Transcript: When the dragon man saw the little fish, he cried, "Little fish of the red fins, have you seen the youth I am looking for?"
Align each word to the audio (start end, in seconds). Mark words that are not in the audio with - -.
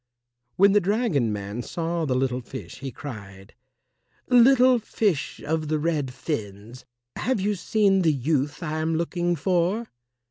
When 0.55 0.71
the 0.71 0.79
dragon 0.81 1.31
man 1.31 1.61
saw 1.61 2.05
the 2.05 2.15
little 2.15 2.41
fish, 2.41 2.79
he 2.79 2.91
cried, 2.91 3.53
"Little 4.31 4.79
fish 4.79 5.39
of 5.45 5.67
the 5.67 5.77
red 5.77 6.11
fins, 6.11 6.85
have 7.17 7.39
you 7.39 7.53
seen 7.53 8.01
the 8.01 8.11
youth 8.11 8.63
I 8.63 8.79
am 8.79 8.95
looking 8.95 9.35
for?" 9.35 9.91